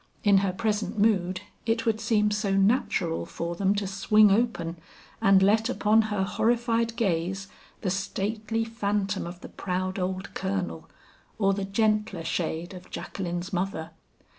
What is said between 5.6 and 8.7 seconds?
upon her horrified gaze the stately